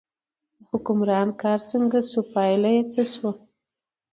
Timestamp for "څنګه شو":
1.71-2.21